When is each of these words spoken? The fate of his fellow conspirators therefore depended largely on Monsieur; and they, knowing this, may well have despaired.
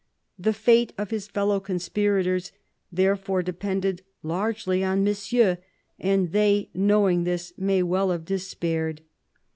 The 0.39 0.51
fate 0.51 0.93
of 0.97 1.11
his 1.11 1.27
fellow 1.27 1.59
conspirators 1.59 2.51
therefore 2.91 3.43
depended 3.43 4.01
largely 4.23 4.83
on 4.83 5.03
Monsieur; 5.03 5.59
and 5.99 6.31
they, 6.31 6.71
knowing 6.73 7.23
this, 7.23 7.53
may 7.55 7.83
well 7.83 8.09
have 8.09 8.25
despaired. 8.25 9.01